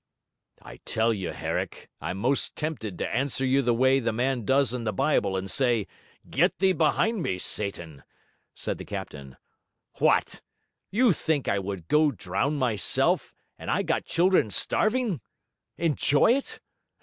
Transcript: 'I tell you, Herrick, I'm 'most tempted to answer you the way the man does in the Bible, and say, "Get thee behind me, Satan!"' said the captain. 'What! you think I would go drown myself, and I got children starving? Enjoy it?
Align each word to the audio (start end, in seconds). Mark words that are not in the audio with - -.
'I 0.63 0.77
tell 0.77 1.13
you, 1.13 1.29
Herrick, 1.29 1.87
I'm 1.99 2.17
'most 2.17 2.55
tempted 2.55 2.97
to 2.97 3.15
answer 3.15 3.45
you 3.45 3.61
the 3.61 3.75
way 3.75 3.99
the 3.99 4.11
man 4.11 4.45
does 4.45 4.73
in 4.73 4.83
the 4.83 4.91
Bible, 4.91 5.37
and 5.37 5.47
say, 5.47 5.85
"Get 6.27 6.57
thee 6.57 6.71
behind 6.73 7.21
me, 7.21 7.37
Satan!"' 7.37 8.03
said 8.55 8.79
the 8.79 8.83
captain. 8.83 9.37
'What! 9.99 10.41
you 10.89 11.13
think 11.13 11.47
I 11.47 11.59
would 11.59 11.87
go 11.87 12.09
drown 12.09 12.55
myself, 12.55 13.31
and 13.59 13.69
I 13.69 13.83
got 13.83 14.05
children 14.05 14.49
starving? 14.49 15.21
Enjoy 15.77 16.31
it? 16.31 16.59